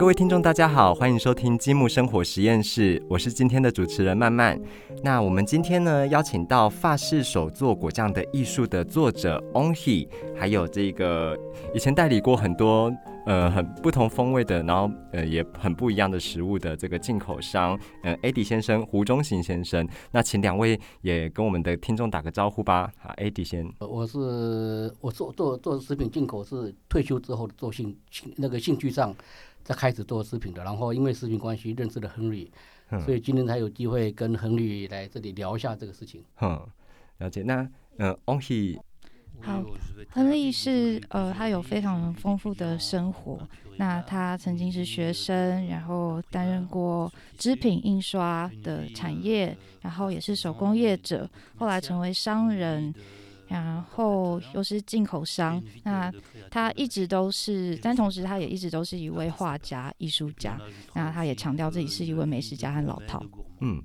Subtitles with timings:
[0.00, 4.58] 各位听众，大家好，欢迎收听积木生活实验室，我是今天的主持人曼曼。
[5.02, 11.38] 那我们今天呢，邀请到法式手做果酱的艺术的作者 Onhe，还有这个
[11.74, 12.90] 以前代理过很多
[13.26, 19.86] 呃很不同风味的，然后呃也很不一样的食物的这个进口商，呃 a d 先生胡忠行先生。
[20.12, 22.90] 那请两位也跟我们的听众打个招呼吧。
[22.96, 29.14] 好 a d 先，我是我做做做食品进口是退休之后做兴兴那个兴趣上。
[29.62, 32.50] 在开始做食品的，然后因为食品关系认识了亨利，
[33.04, 36.24] 所以今天才有机会跟亨利来这里聊一下这个事情。
[36.40, 36.60] 嗯，
[37.18, 37.42] 了解。
[37.42, 38.78] 那嗯，Onhe，
[39.40, 39.62] 好，
[40.10, 43.38] 亨利是呃，他有非常丰富的生活。
[43.76, 52.94] 那他曾经是学生，然后担任过织品印刷的产业，然后也是手工业者，后来成为商人。
[53.50, 56.10] 然后又是进口商，那
[56.50, 60.56] 他一直都是，但同时他也一直都是一位画家、艺术家。
[60.94, 63.20] 那他也强调自己是一位美食家和老饕。
[63.60, 63.82] 嗯，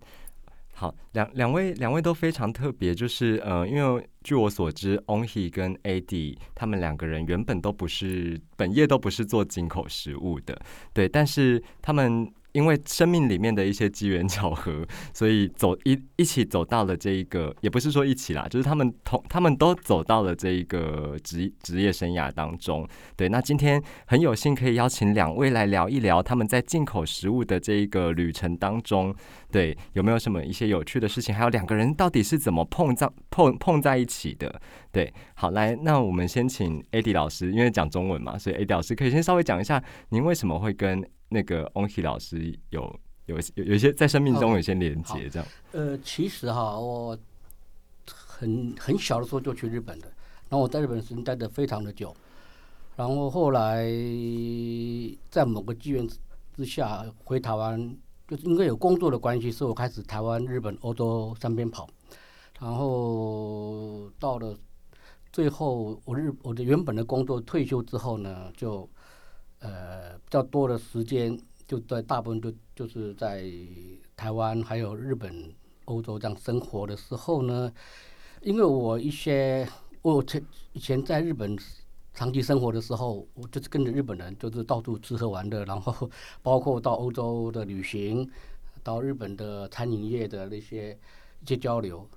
[0.72, 10.61] 好，两两位两位都非常特别，就是呃，因为据我所知，Onhe 跟 Adi 他们两个人原本都不是本业都不是做进口食物的，
[10.94, 12.31] 对，但是他们。
[12.55, 14.81] 因为生命里面的一些机缘巧合，
[15.13, 22.87] 所以走一一起走到了这一个，也不是说一起啦，就是他们同他们都走到了这一个职职业生涯当中。
[23.17, 29.13] 对，那今天很有幸可以邀请两位来聊一聊他们在进口食物的这一个旅程当中，
[29.51, 31.35] 对有没有什么一些有趣的事情？
[31.35, 34.61] 还有两个人到底是怎么碰在碰碰在一起的？
[34.93, 41.05] 对，好来，那我们先请 AD 老师，因为讲中文嘛，所以 AD 老师可以先稍微讲一下，您为什么会跟。
[41.27, 45.47] 那个 Onhe 老师有有有有一些在生命中有些连接，这样。
[45.71, 47.17] 呃，其实哈，我
[48.05, 50.07] 很很小的时候就去日本的，
[50.49, 52.15] 然后我在日本时间待的非常的久，
[52.95, 53.87] 然后后来
[55.31, 56.07] 在某个机缘
[56.55, 61.89] 之下回台湾，就是因为有工作的关系，所以我开始台湾、日本、欧洲三边跑，
[62.59, 64.55] 然后到了
[65.33, 68.88] 最后，我日我的原本的工作退休之后呢，就。
[69.65, 71.35] 呃，比较多的时间
[71.67, 73.43] 就在大部分就就是在
[74.15, 75.51] 台湾还有日本、
[75.85, 77.71] 欧洲这样生活的时候呢，
[78.41, 79.67] 因为我一些
[80.03, 80.39] 我前
[80.73, 81.57] 以前在日本
[82.13, 86.07] 长期生活的时候，我就是跟着日本人，就是到处吃喝玩乐，然后
[86.43, 88.29] 包括到欧洲的旅行，
[88.83, 90.95] 到日本的餐饮业的那些
[91.41, 92.07] 一些交流，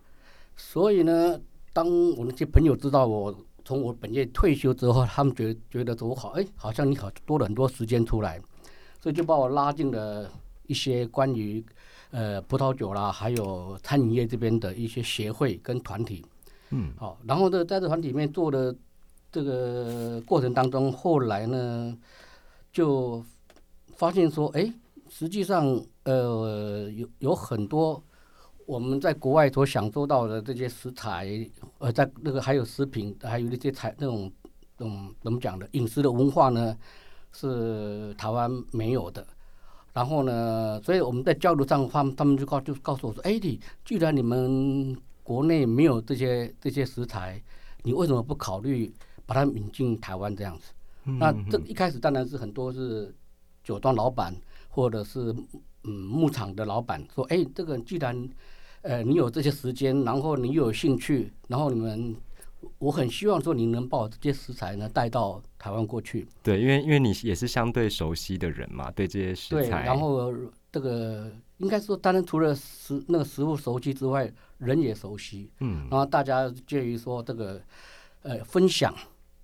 [0.54, 1.41] 所以呢，
[1.72, 1.86] 当
[2.19, 3.34] 我那些朋友知道我。
[3.69, 8.41] 从我本业退休之后，他们觉觉得我好，哎，好像你好多了很多时间出来，
[8.99, 10.27] 所以就把我拉进了
[10.67, 11.62] 一些关于
[12.11, 16.25] 呃葡萄酒啦，还有餐饮业这边的一些协会跟团体。
[16.71, 18.75] 嗯，好，然后呢，在这团体里面做的
[19.31, 21.95] 这个过程当中，后来呢，
[22.73, 23.23] 就
[23.97, 24.73] 发现说，哎，
[25.11, 28.03] 实际上呃有有很多。
[28.69, 31.27] 我们在国外所享受到的这些食材，
[31.79, 34.31] 呃，在那个还有食品，还有那些材那种，
[34.81, 36.77] 嗯，怎么讲的饮食的文化呢，
[37.33, 39.27] 是台湾没有的。
[39.95, 47.43] 然后呢，所以我们在交流上，他们他们就告就告诉我说：“哎，你既然你们国内没有这些这些食材，
[47.84, 48.93] 你为什么不考虑
[49.25, 50.75] 把它引进台湾这样子？”
[51.19, 53.15] 那这一开始当然是很多是
[53.65, 54.37] 酒庄老板
[54.69, 55.34] 或者是
[55.84, 58.28] 嗯牧场的老板说：“哎，这个既然
[58.83, 62.15] 呃，你有这些时间，然后你又有兴趣，然后你们，
[62.78, 66.27] 我很希望说你能把这些食材呢带到台湾过去。
[66.43, 69.62] 对，因为因为你也是相对熟悉的人嘛，对这些食材。
[69.62, 70.33] 对，然后
[70.71, 75.50] 这个应该说，当然除了食那个食物熟悉之外，人也熟悉。
[75.59, 75.89] 嗯。
[75.91, 77.60] 然后大家介于说这个
[78.22, 78.95] 呃分享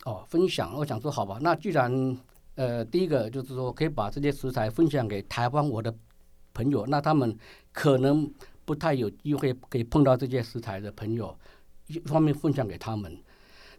[0.04, 0.72] 哦，分享。
[0.76, 2.16] 我想说，好吧，那既然
[2.54, 5.92] 呃第一个就是说可以把这些食材分享给台湾我的
[6.54, 7.36] 朋友，那他们
[7.72, 8.32] 可能。
[8.64, 11.36] 不太有机会可以碰到这些食材的朋友，
[11.86, 13.16] 一方面分享给他们，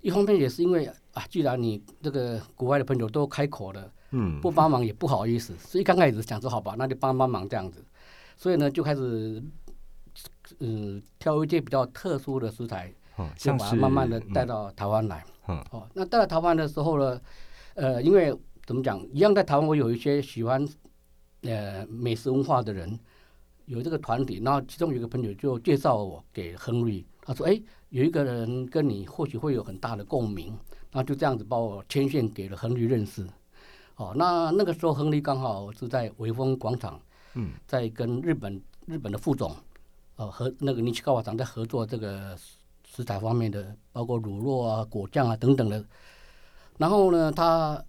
[0.01, 7.83] 一方面也是因为啊，既然你这个国外的朋友都开口了，嗯，不帮忙也不好意思，所以刚开始想说好吧，那就帮帮忙这样子，
[8.37, 9.41] 所以呢就开始，
[10.59, 15.25] 嗯，挑一些比较特殊的食材，哦就把它慢慢的带到台湾来，
[15.71, 17.19] 哦，那带到台湾的时候呢，
[17.73, 18.31] 呃，因为
[18.65, 20.67] 怎么讲，一样在台湾我有一些喜欢
[21.41, 22.99] 呃美食文化的人。
[23.65, 30.47] 有这个团体，然后其中有一个朋友就介绍我给亨利，他说：“哎，有一个人跟你或许会有很大的共鸣。”
[30.91, 33.27] 然后就这样子把我牵线给了亨利认识。
[33.97, 36.99] 哦，那那个时候亨利刚好是在维丰广场，
[37.33, 39.55] 嗯，在跟日本日本的副总，
[40.15, 42.37] 呃，和那个尼奇高瓦厂在合作这个
[42.85, 45.83] 食材方面的，包括乳酪啊、果酱啊等等的。
[46.77, 47.83] 然后呢，他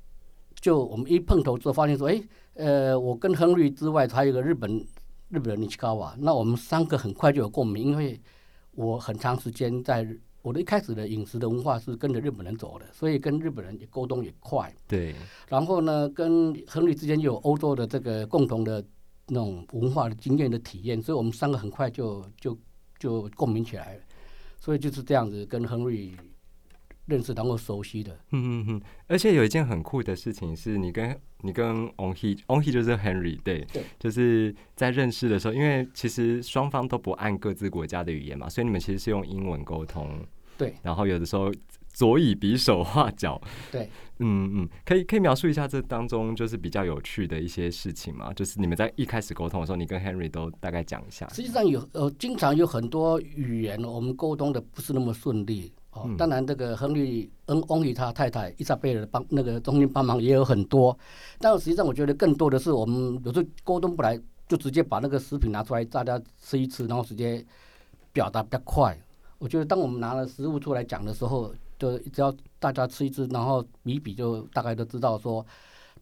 [0.60, 2.22] 就我们一碰头之后发现说：“哎。”
[2.56, 4.82] 呃，我跟亨利之外，还有一个日本
[5.28, 8.20] 日本人尼奇高瓦，那我们三个很快就有共鸣，因为
[8.72, 10.06] 我很长时间在
[10.42, 14.72] 我的一开始的饮食的文化是跟着日本人走的，所以跟日本人也沟通也快。
[14.86, 15.14] 对。
[15.48, 18.84] 然后呢，跟亨利之间有欧洲的这个共同的
[19.26, 22.56] 那种文化的经验的体验，所以我们三个很快就就
[22.98, 24.00] 就共鸣起来了。
[24.60, 26.16] 所以就是这样子跟亨利。
[27.08, 40.20] 认识然后熟悉的，嗯嗯嗯，而且有一件很酷的事情是，你跟你跟 On He，On He 就是 Henry，对，对，就是在认识的时候，因为其实双方都不按各自国家的语言嘛，所以你们其实是用英文沟通，
[40.58, 41.52] 对，然后有的时候
[41.92, 43.40] 左以比手画脚，
[43.70, 43.88] 对，
[44.18, 51.26] 嗯嗯，可以可以描述一下这当中就是比较有趣的一些事情嘛，就是你们在一开始沟通的时候，你跟 Henry 都大概讲一下。
[51.28, 55.72] 实际上有呃，经常有很多语言我们沟通的不是那么顺利。
[55.96, 60.96] 哦，当然，这个亨利恩翁与他太太伊莎贝尔帮那个中间帮忙也有很多，
[61.38, 67.44] 但实际上我觉得更多的是我们有时候沟通不来，就直接把那个食品拿出来，大家吃一吃，然后直接
[68.12, 68.96] 表达比较快。
[69.38, 75.44] 我觉得当我们拿了食物出来讲的时候，就只要大家吃一吃，然后比比就大概都知道说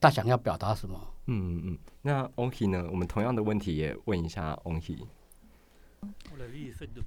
[0.00, 1.00] 他想要表达什么。
[1.26, 1.78] 嗯嗯嗯。
[2.02, 2.86] 那翁希呢？
[2.90, 4.80] 我们同样的问题也问一下翁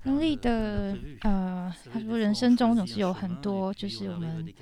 [0.03, 4.53] 能力的呃，他说人生中总是有很多就是我们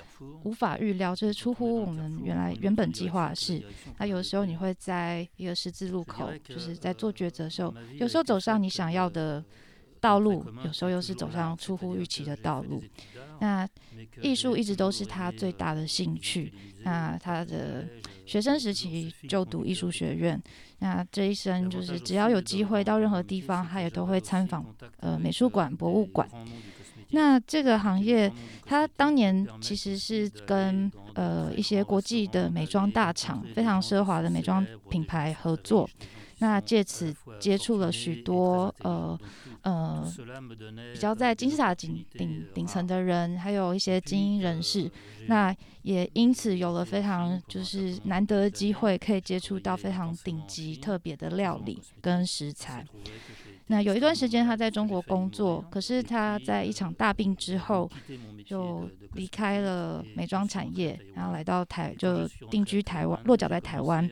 [0.43, 3.61] 无法预料，就是出乎我们原来原本计划的事。
[3.97, 9.43] 那有时候你会在一个十字路口，就是在做抉择的时候，有时候走上你想要的
[10.05, 12.83] 道路，有时候又是走上出乎预期的道路。
[13.39, 13.67] 那
[14.21, 16.53] 艺术一直都是他最大的兴趣。
[16.83, 17.87] 那他的
[18.23, 20.39] 学生时期就读艺术学院。
[20.77, 24.63] 那这一生就是只要有机会到任何地方，他也都会参访
[24.99, 26.29] 呃美术馆、博物馆。
[27.09, 28.31] 那这个行业，
[28.65, 35.89] 他当年其实是跟呃一些国际的美妆大厂、非常奢华的美妆品牌合作。
[36.39, 39.17] 那借此接触了许多呃
[39.61, 40.05] 呃
[40.93, 44.91] 比较在金字塔顶顶顶层的人，还有一些精英人士。
[45.27, 52.85] 那也因此有了非常就是难得的机会，可以接触到非常顶级特别的料理跟食材。
[53.67, 57.89] 那有一段时间他在中国工作，可是他在一场大病之后
[58.45, 64.07] 就离开了美妆产业，然后来到台就定居台湾，落脚在台湾。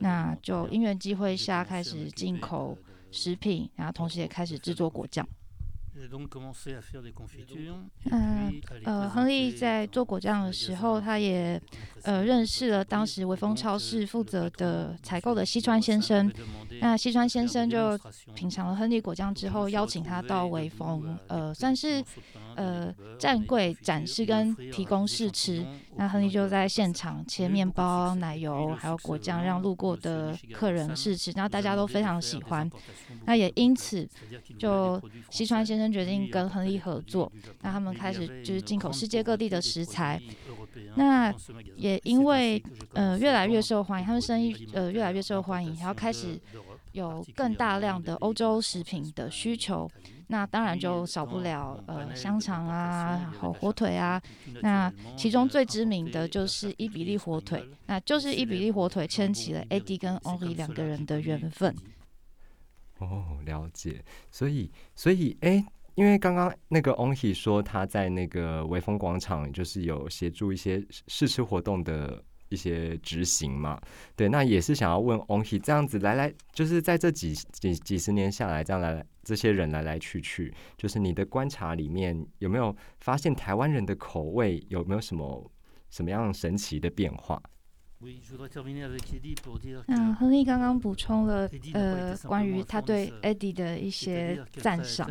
[0.00, 2.76] 那就因缘机会下开始进口
[3.10, 5.26] 食品，然后同时也开始制作果酱。
[8.10, 11.60] 嗯，呃，亨利在做果酱的时候，他也
[12.02, 16.30] 呃认识了当时微风超市负责的采购的西川先生。
[16.80, 17.96] 那西川先生就
[18.34, 22.04] 品尝了亨利果酱之后，邀请他到微风，呃，算是
[22.56, 25.64] 呃站柜展示跟提供试吃。
[25.96, 32.68] 那亨利就在现场切面包、奶油还有果酱，让路过的客人试吃，然后大家都非常喜欢。
[33.24, 34.08] 那也因此，
[34.58, 35.00] 就
[35.30, 37.30] 西川先生决定跟亨利合作，
[37.62, 40.20] 那他们开始就是进口世界各地的食材。
[40.96, 41.32] 那
[41.76, 42.62] 也因为
[42.92, 46.40] 呃越来越受欢迎，他们生意呃越来越受欢迎，然后开始
[46.92, 49.90] 有更大量的欧洲食品的需求。
[50.28, 54.20] 那当然就少不了呃香肠啊，然后火腿啊。
[54.62, 61.74] 那其中最知名的就是伊比利火腿，那就是伊比利火腿牵起了 Eddie 跟 Only 两个人的缘分。
[62.98, 64.02] 哦，了解。
[64.30, 72.22] 所以，所以，哎，因为刚刚那个 Onhi 说他在那个微风广场，就是有协助一些试吃活动的
[72.54, 73.78] 一些执行嘛。
[74.16, 85.50] 对，那也是想要问 Onhi，这样子来来，就是在这几几几十年下来，这样来来这些人来来去去，就是你的观察里面有没有发现台湾人的口味有没有什么
[85.90, 87.42] 什么样神奇的变化？
[89.86, 95.10] 那亨利刚刚补充了呃关于他对 Eddie 的一些赞赏，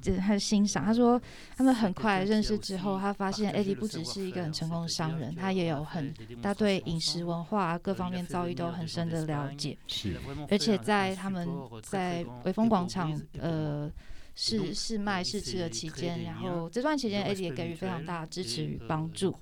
[0.00, 0.84] 就是他的欣赏。
[0.84, 1.20] 他说
[1.56, 9.76] 他们很快认识之后，他发现 Eddie 不只是一个很成功的商人，他也有很他对饮食文化各方面遭遇都很深的了解。
[9.86, 10.16] 是，
[10.50, 11.48] 而且在他们
[11.82, 13.90] 在威风广场呃。
[14.38, 19.34] 试试卖试吃的期间，然后这段期间，Eddie 也给予非常大的支持与帮助。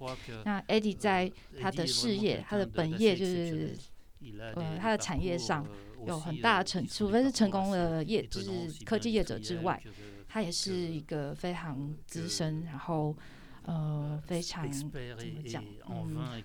[0.44, 3.76] 那 Eddie 在他的事业、他的本业，就是
[4.54, 5.66] 呃他的产业上
[6.06, 9.82] 有很大的成，除非是成功的业，就是科技业者之外，
[10.28, 13.16] 他也是一个非常资深，然后
[13.64, 14.92] 呃，非常怎么
[15.46, 15.64] 讲？
[15.88, 16.42] 嗯，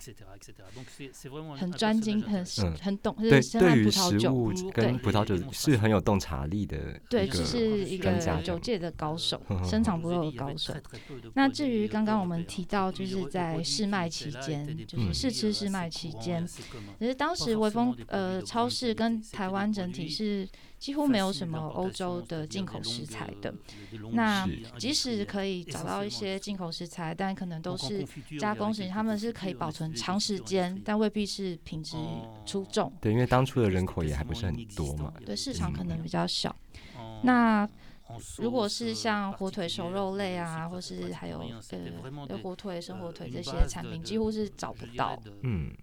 [1.57, 2.45] 很专精，很
[2.81, 6.99] 很懂，对，对于食物跟葡萄酒是很有洞察力的。
[7.09, 10.73] 对，就是一个酒界的高手，深藏不露的高手。
[11.35, 20.47] 那至于刚刚我们提到，就是在试卖期间，就是试吃试卖期间，其实当时微风呃超市跟台湾整体是。
[20.79, 23.53] 几乎没有什么欧洲的进口食材的，
[24.13, 28.07] 那即使可以找到一些进口食材，但可能都是
[28.39, 31.98] 加工型，他们是可以保存长时间，但未必是品质
[32.45, 32.91] 出众。
[33.01, 36.55] 对，因为当初的人口也还不是很多嘛，对，市场可能比较小。
[37.24, 37.69] 那
[38.38, 41.43] 如果是像火腿、熟肉类啊，或是还有
[42.29, 45.21] 呃火腿、生火腿这些产品，几乎是找不到。
[45.43, 45.75] 嗯。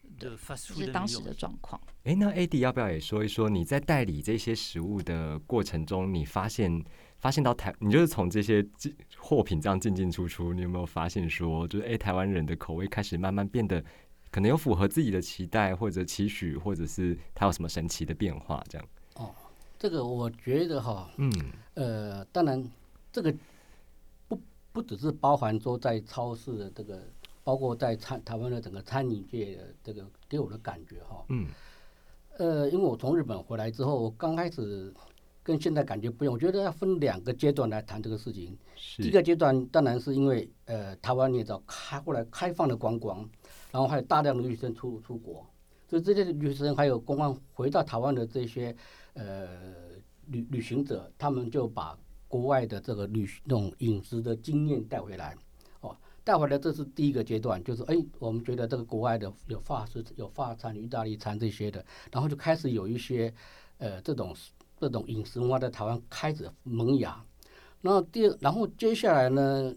[0.75, 1.81] 是当时的状况。
[2.05, 3.49] 哎，那 AD 要不要也说一说？
[3.49, 6.85] 你在代理这些食物的过程中，你发现
[7.19, 8.65] 发现到台，你就是从这些
[9.19, 13.85] 货品这样进进出出，你有没有发现说，就是哎，台湾人的口味开始慢慢变得
[14.31, 18.63] 可能有符合自己的期待或者期许，或者是它有什么神奇的变化？
[18.69, 18.89] 这样？
[19.15, 19.35] 哦，
[19.79, 21.33] 这个我觉得哈，嗯，
[21.75, 22.63] 呃，当然
[23.11, 23.35] 这个
[24.29, 24.41] 不
[24.73, 27.03] 不只是包含说在超市的这个。
[27.47, 31.47] 包括在餐台湾的整个餐饮界的这个给我的感觉哈，嗯，
[32.39, 34.93] 呃，因为我从日本回来之后，我刚开始
[35.45, 38.59] 跟现在感觉不一样，我觉得要分两个阶段来谈这个事情。
[38.97, 43.19] 第一个阶段当然是因为呃，台湾你也知道开后来开放的观光，
[43.71, 45.47] 然后还有大量的留学生出出国，
[45.89, 48.75] 所以这些留学生还有公安回到台湾的这些
[49.15, 49.47] 呃
[50.27, 55.37] 旅旅行者，他们就把国外的这个旅那种饮食的经验带回来。
[56.27, 63.33] 带回来，这是第一个阶段，就是哎，我们觉得这个国外的有法式、有法餐、意大利餐这些的，然后就开始有一些
[63.79, 64.35] 呃这种
[64.77, 67.25] 这种饮食文化在台湾开始萌芽。
[67.81, 69.73] 那第二，然后接下来呢，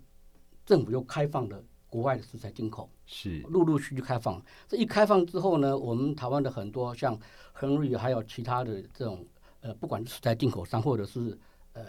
[0.66, 4.44] 政府又开放了国外的食材进口，是陆陆续续开放。
[4.68, 7.16] 这一开放之后呢，我们台湾的很多像
[7.54, 9.24] 亨瑞还有其他的这种
[9.62, 11.38] 呃，不管是食材进口商或者是
[11.74, 11.84] 呃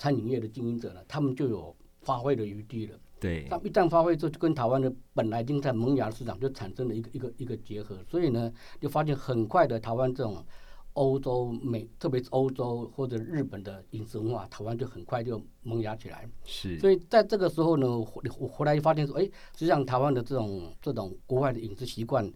[0.00, 2.98] 餐饮业的经营者呢，他们就有发挥的余地了。
[3.20, 10.44] 对，它一旦发挥之后，就跟台湾的本来已经在萌芽的市场就产生了一个一个一个结合，所以呢，就发现很快的台湾这种
[10.92, 16.28] 欧洲美，特别是欧洲或者日本的饮食文化，台湾就很快就萌芽起来。
[16.44, 22.30] 是，所以在这个时候呢，我我回来就发现说，哎，实际上台湾的这种这种国外的饮食习惯，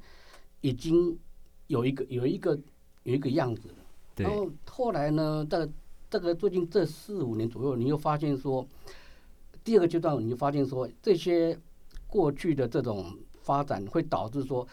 [0.63, 1.17] 已经
[1.69, 2.59] 有一个有一个
[3.05, 3.75] 有一个样子了。
[4.17, 5.69] 然后后来呢，在
[6.11, 8.67] 这个最近这四五年左右，你又发现说。
[9.65, 11.57] 第二个阶段，你就发现说，这些
[12.07, 14.67] 过去的这种发展会导致说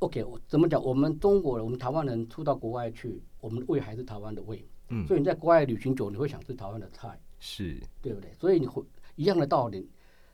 [0.00, 0.82] ，OK，我怎么讲？
[0.82, 4.62] 我们中国人，我们台湾人出到国外去，我们的胃还是台湾的胃。
[4.90, 5.06] 嗯。
[5.06, 8.30] 所以你在国外旅行久，你会想吃台湾的菜，是对不对？
[8.38, 8.82] 所以你会
[9.16, 9.88] 一样的道理。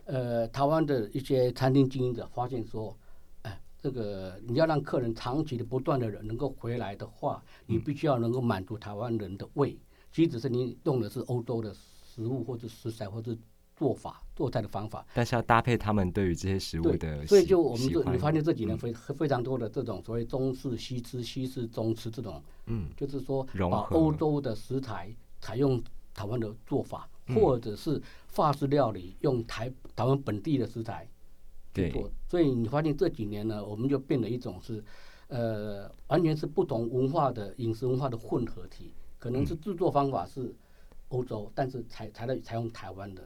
[0.05, 2.97] 呃，台湾的一些餐厅经营者发现说，
[3.43, 9.79] 哎，这个你要让客人长期的、不断的人能够回来的话，你必须要能够满足台湾人的胃。
[10.11, 13.37] 即使是你用的是欧洲的食物或者食材或者。
[13.77, 25.83] 做法做菜的方法，但是要搭配他们对于这些食物的，所以就我们就你发现这几年非非常多的这种所谓中式西吃、西式中吃这种，嗯，就是说把欧洲的食材采用
[26.15, 31.07] 台湾的做法，或者是法式料理用台台湾本地的食材
[31.75, 34.83] 去做，所以你发现这几年呢，我们就变了一种是，
[35.29, 40.55] 呃，完全是不同文化的饮食文化的混合体，可能是制作方法是
[41.09, 43.23] 欧洲，但是采采的采用台湾的。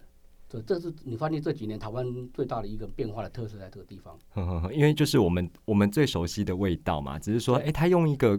[0.50, 2.04] 这这是你发现这几年台湾
[2.34, 4.18] 最大的一个变化的特色，在这个地方。
[4.72, 8.36] 因为就是我们我们最熟悉的味道嘛，只是说，哎，他用一个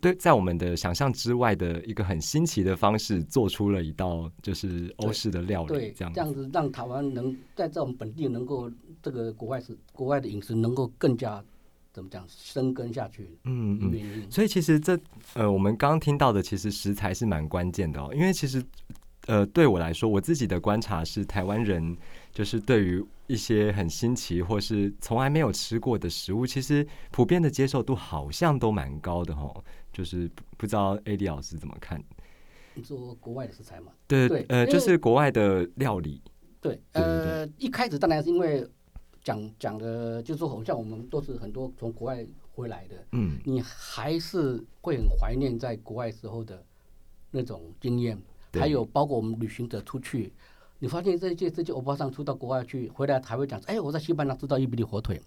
[0.00, 8.70] 对在我们的想象之外的一个很新奇的方式，做出了一道就是欧式的料理，这样这样子让台湾能在这种本地能够
[9.02, 11.44] 这个国外是国外的饮食能够更加
[11.92, 13.36] 怎么讲生根下去。
[13.42, 14.30] 嗯嗯。
[14.30, 14.96] 所以其实这
[15.34, 18.64] 呃，我们刚刚听到的，其实食材是蛮关键的哦，因为其实。
[19.26, 21.96] 呃，对我来说，我自己的观察是，台湾人
[22.32, 29.52] 就是对于一些很新奇或是从来没有吃过的食物，其实普遍的接受度好像都蛮高的哈。
[29.92, 32.02] 就是不知道 AD 老师怎么看？
[32.74, 33.92] 你说国外的食材吗？
[34.08, 36.20] 对对，呃，就是国外的料理。
[36.60, 38.66] 对，呃，一开始当然是因为
[39.22, 46.62] 讲讲的，就是说，好像我们都是很多从国外回来的，嗯，你还是会很怀念在国外时候的
[47.30, 48.20] 那种经验。
[48.60, 50.32] 还有包括我们旅行者出去，
[50.78, 55.20] 你发现这些这些欧巴桑出到国外去，回来还会讲，哎，我在西班牙吃到伊比利火腿，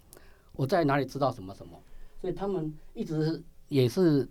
[0.52, 1.80] 我在哪里吃到什么什么，
[2.20, 4.28] 所以他们一直也是，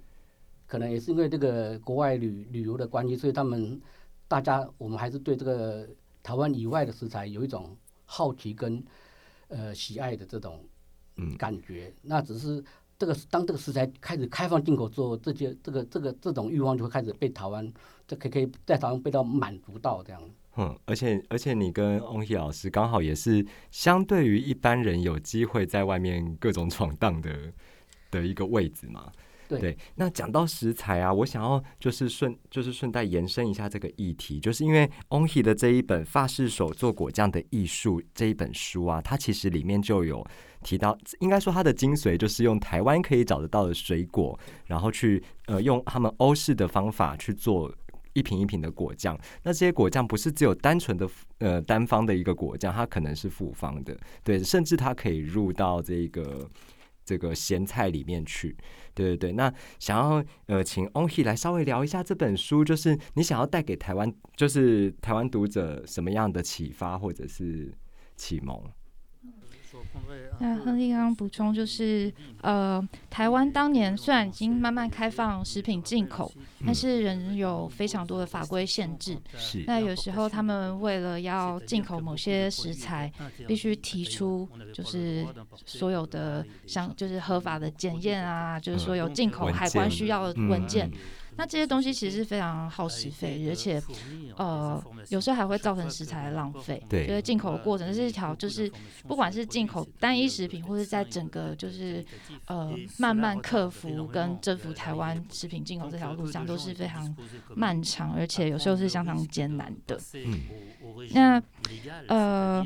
[0.66, 3.82] 可能也是因为这个国外旅旅游的关系，所以他们
[4.28, 5.88] 大家我们还是对这个
[6.22, 7.76] 台湾以外的食材有一种
[8.06, 8.84] 好奇跟
[9.48, 10.64] 呃喜爱的这种
[11.16, 11.38] 嗯。
[11.38, 11.94] 感觉。
[12.02, 12.64] 那只是
[12.98, 17.72] 这个当这个食材开始开放进口之后，这些这个这个这种欲望就会开始被台湾，
[18.08, 20.22] 这可以可以在台湾被到满足到这样。
[20.56, 27.54] 嗯，而且而且你跟翁希老师刚好也是相对于一般人有机会在外面各种闯荡的
[28.10, 29.12] 的一个位置嘛。
[29.48, 40.26] 对那讲到食材啊，我想要就是顺就是顺带延伸一下这个议题，就是因为翁希的这一本《法式手做果酱的艺术》这一本书啊，它其实里面就有
[40.64, 47.74] 提到，应该说它的精髓就是用台湾可以找得到的水果，然后去呃用他们欧式的方法去做。
[48.14, 56.50] 一瓶一瓶的果酱，那这些果酱不是只有单纯的呃单方的一个果酱，它可能是复方的，对，甚至它可以入到这个
[57.08, 58.54] 这个咸菜里面去，
[58.94, 59.32] 对对对。
[59.32, 67.74] 那想要呃请 Onhi 来稍微聊一下这本书，就是你想要带给台湾，就是台湾读者什么样的启发或者是
[68.18, 68.62] 启蒙？
[70.40, 76.32] 那亨利刚刚补充就是，呃，台湾当年虽然已经慢慢开放食品进口，
[76.66, 79.18] 但是仍有非常多的法规限制。
[79.36, 79.64] 是。
[79.66, 83.12] 那有时候他们为了要进口某些食材，
[83.48, 85.26] 必须提出就是
[85.66, 90.90] 所有的像就是合法的检验啊，就是说有进口海关需要的文件。
[91.38, 93.82] 那这些东西其实是非常耗时费，而且
[94.38, 96.84] 呃有时候还会造成食材的浪费。
[96.90, 98.72] 对，就是进口的过程是一条，就是
[99.08, 102.04] 不管是进口单一食品，或者在整个就是
[102.48, 107.16] 呃慢慢克服跟征服台湾食品进口这条路上，都是非常
[107.56, 110.00] 漫长，而且有时候是相当艰难的。
[110.14, 110.42] 嗯，
[111.14, 111.42] 那
[112.08, 112.66] 呃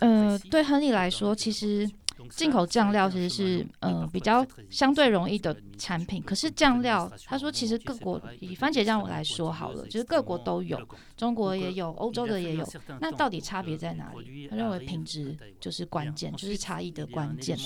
[0.00, 1.90] 呃，对亨利来说，其实。
[2.30, 10.80] 进口酱料其实是呃比较相对容易的产品，可是酱料他说其实各国以番茄酱来说好了，就是各国都有，
[11.16, 12.66] 中国也有，欧洲的也有，
[13.00, 14.48] 那到底差别在哪里？
[14.48, 17.58] 他认为品质就是关键，就是差异的关键。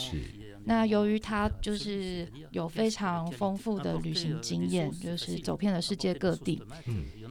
[0.64, 6.62] 那由于他就是有非常丰富的旅行经验，就是走遍了世界各地，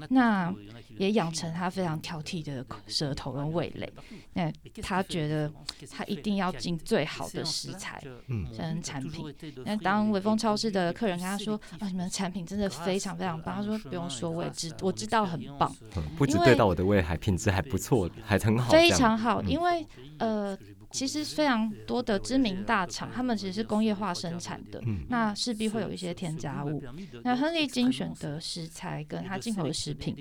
[0.10, 0.54] 那
[0.98, 3.92] 也养成他非常挑剔的舌头跟味蕾。
[4.34, 4.52] 那
[4.82, 5.52] 他觉得
[5.92, 9.34] 他一定要进最好的食材，嗯，跟产品。
[9.66, 15.74] 那当微风超市的客人跟他说：“啊，你们的产品真的非常非常棒。”他说：“不用说，我也知我知道很棒，
[16.18, 19.42] 不止对到我的胃，还品质还不错，还很好，非常好。
[19.44, 19.86] 因为
[20.20, 20.58] 呃。”
[20.90, 26.82] 其实非常多的知名大厂，他们其实是工业化生产的，那势必会有一些添加物。
[27.24, 30.16] 那亨利精选的食材跟他进口的食品，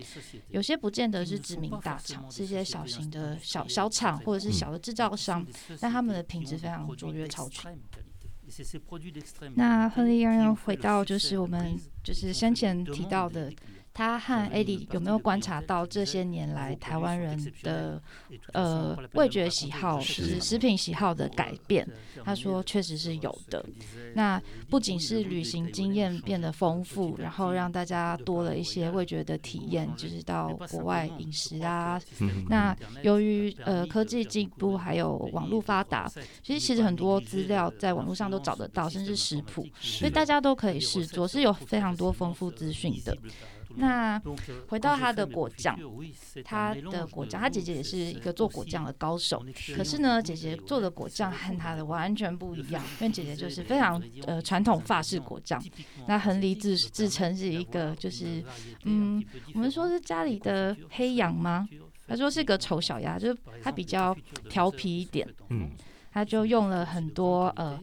[0.48, 5.46] 有些不见得是知名大厂，是一些小型的小小厂或者是小的制造商，
[5.81, 7.70] 但他们的品质非常卓越超群。
[9.55, 13.52] 那亨利刚刚回到就是我们就是先前提到的。
[13.96, 17.98] 他和 AD 有没有观察到这些年来台湾人的
[18.52, 21.88] 呃味觉喜好，是食品喜好的改变？
[22.22, 23.64] 他说确实是有的。
[24.12, 31.98] 那不仅是旅行经验变得丰富，然后让大家多了一些味觉的体验，就是到国外饮食啊。
[32.50, 36.06] 那由于呃科技进步，还有网络发达，
[36.42, 43.16] 其实其实很多资料在网络上都找得到，甚至食谱，所以大家都可以试做，是有非常多丰富资讯的。
[43.77, 44.21] 那
[44.69, 45.79] 回到他的果酱，
[46.45, 49.45] 他的果酱，他姐姐也是一个做果酱的高手。
[49.77, 55.62] 可是呢，姐姐做的果酱和他的完全不一样，因为姐姐就是非常呃传统法式果酱。
[56.07, 58.43] 那亨利自自称是一个就是
[58.85, 59.23] 嗯，
[59.55, 61.69] 我们说是家里的黑羊吗？
[62.09, 64.17] 他说是个丑小鸭，就是他比较
[64.49, 65.29] 调皮一点。
[65.51, 65.71] 嗯。
[66.16, 67.79] 他就用了很多呃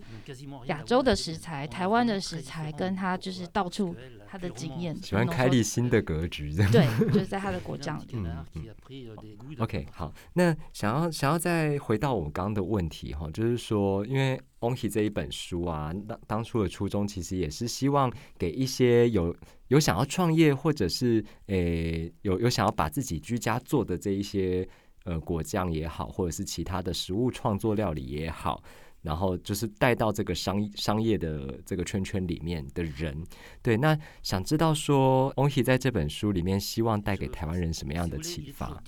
[0.66, 8.08] 亚洲的食材、台湾的食材，跟他就是到处他的经验，喜欢开立新的格局，对，就是在他的国酱里。
[8.14, 9.56] 嗯 嗯。
[9.60, 19.36] OK，好，那想要想要再回到我们刚刚的问题哈，就是说，因为 Onki 这一本书啊，当当初的初衷其实也是希望给一些有
[19.68, 24.68] 有想要创业或者是诶有有想要把自己居家做的这一些。
[25.04, 28.64] 呃，果酱也好，或者是其他的食物创作料理也好，
[29.02, 33.22] 然后就是带到这个商商业的这个圈圈里面的人，
[33.62, 38.82] 对，那想知道说，Onhi 在这本书里面希望带给台湾人什么样的启发？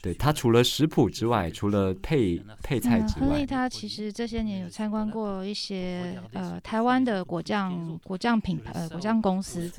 [0.00, 9.70] 对他除了食谱之外，除了配配菜之外，亨利他其实这些年有参观过一些呃台湾的果酱果酱品牌呃果酱公司。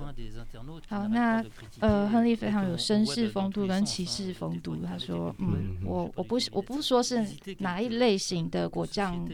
[0.88, 1.44] 好，那
[1.80, 4.78] 呃亨利非常有绅士风度跟骑士风度。
[4.86, 7.26] 他说，嗯，我我不我不说是
[7.60, 9.28] 哪一类型的果酱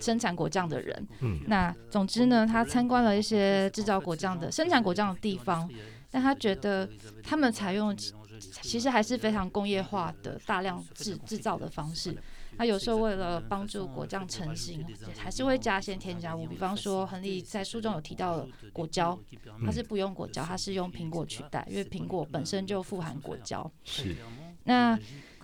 [0.00, 5.68] 生产果酱的人，嗯，那总之呢，他参观了一些制造果酱的生产果酱的地方，
[6.10, 6.88] 但他觉得
[7.24, 7.96] 他们采用。
[8.38, 12.16] 其实还是非常工业化的大量制制造的方式。
[12.58, 14.82] 那有时候为了帮助果酱成型，
[15.18, 19.18] 还是会加一些添加物，比方说亨利在书中有提到果胶，
[19.64, 23.70] 它是不用果胶，它是用苹果取代，因为苹果本身就富含果胶。
[23.84, 24.16] 是。
[24.64, 24.98] 那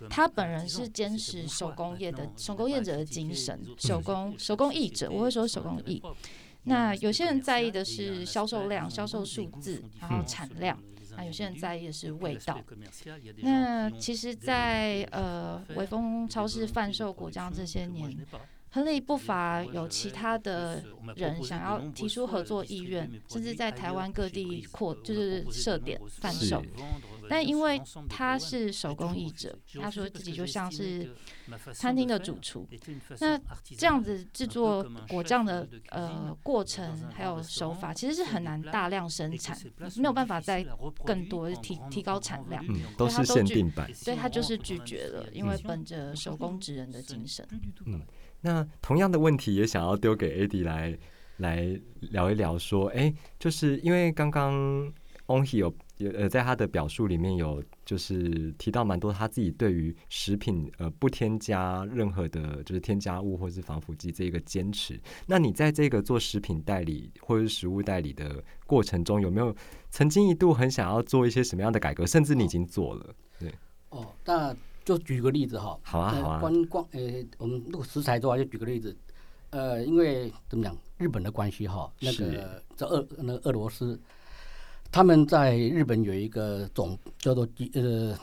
[0.09, 6.01] 他本人是坚持手工业的手工业者的精神，手工手工艺者，我会说手工艺。
[6.63, 10.77] 那有些人在意的是销售量、销售数字，然后产量。
[11.15, 12.59] 那有些人在意的是味道。
[13.37, 18.15] 那其实，在呃微风超市贩售果酱这些年，
[18.71, 20.83] 亨利不乏有其他的
[21.15, 26.63] 人想要提出合作意愿，甚至在台湾各地扩就是设点贩售。
[27.29, 31.15] 但因为他是手工艺者，他说自己就像是
[31.73, 32.67] 餐厅的主厨。
[33.19, 33.39] 那
[33.77, 39.57] 这样子制作果酱的呃过程还有手法，其实是很难大量生产，
[39.97, 40.65] 没有办法再
[41.05, 42.63] 更多提提高产量。
[42.67, 43.89] 嗯，都是限定版。
[44.03, 47.47] 对他就是拒绝了，因为本着手工职人的精神。
[47.85, 48.01] 嗯，
[48.41, 50.97] 那同样的问题也想要丢给 AD 来
[51.37, 54.53] 来聊一聊，说，哎，就是因为刚刚
[55.27, 55.73] Onhe 有。
[55.99, 64.99] 呃，在他的表述里面有就是提到蛮多他自己对于食品呃不添加任何的，就是添加物或是防腐剂这一个坚持。
[65.27, 69.55] 那你在这个做食品代理或者是食物代理的过程中，有没有
[69.91, 72.07] 曾经一度很想要做一些什么样的改革？
[72.07, 73.15] 甚至你已经做了？
[73.39, 73.53] 对。
[73.89, 74.53] 哦，那
[74.83, 75.79] 就举个例子哈。
[75.83, 76.39] 好啊，好啊。
[76.39, 78.97] 观光呃，我们那个食材的话，就举个例子。
[79.51, 84.01] 呃，因为怎么讲，日本的关系哈，那个在俄那个俄罗斯。
[84.93, 88.15] 他们在日本有一个总叫做呃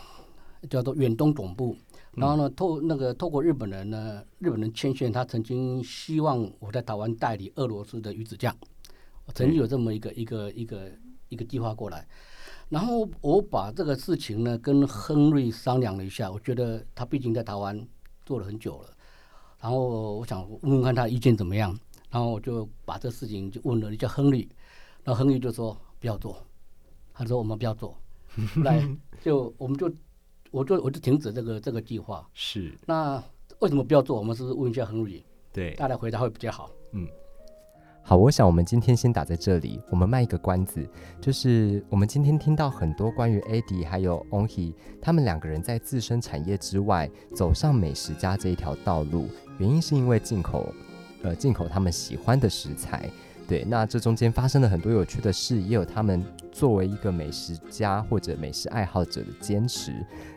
[0.68, 1.76] 叫做远东总部，
[2.12, 8.56] 然后呢透那个透过日本人呢，日本人牵线，他曾经希望我在台湾代理俄罗斯的鱼子酱，
[9.35, 10.92] 曾经有这么一个一个一个
[11.28, 12.06] 一个计划过来，
[12.68, 17.85] 然后我把这个事情呢跟亨瑞商量了一下，我觉得他毕竟在台湾
[18.24, 18.90] 做了很久了，
[19.59, 21.76] 然后我想问问看他意见怎么样，
[22.11, 24.48] 然后我就把这事情就问了一下亨利，
[25.02, 26.40] 然后亨利就说不要做。
[27.20, 27.94] 他说：“我们不要做，
[28.64, 28.83] 来
[29.22, 29.92] 就我们就
[30.50, 32.26] 我就我就停止这个这个计划。
[32.33, 33.22] 是那
[33.59, 34.16] 为什么不要做？
[34.16, 36.70] 我们是问一下亨利，对，大家回答会比较好。
[36.94, 37.06] 嗯，
[38.02, 40.88] 好，我想我们今天先打在这里，我们卖一个关子，
[41.20, 47.06] 就是我们今天听到很多关于 Adi 还有 Onhe 他们两个人在自身产业之外
[47.37, 49.28] 走上美食家这一条道路，
[49.59, 50.72] 原因是因为进口
[51.22, 53.11] 呃进口他们喜欢的食材。”
[53.50, 59.92] 对，那这中间发生了很多有趣的事，也有他们作为一个美食家或者美食爱好者的坚持。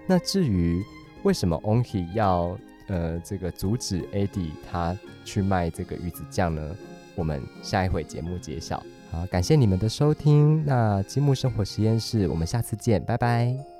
[0.07, 0.83] 那至于
[1.21, 6.75] 为什么 Onhe 要呃这个阻止 Adi 他去卖这个鱼子酱呢？
[7.13, 8.83] 我们下一回节目揭晓。
[9.11, 10.65] 好，感谢你们的收听。
[10.65, 13.72] 那积木生活实验室，我们下次见，拜拜。